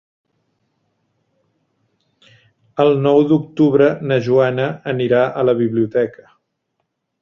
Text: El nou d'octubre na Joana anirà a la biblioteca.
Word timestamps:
El 2.85 2.91
nou 3.05 3.23
d'octubre 3.35 3.93
na 4.13 4.21
Joana 4.31 4.69
anirà 4.97 5.25
a 5.43 5.49
la 5.51 5.59
biblioteca. 5.65 6.31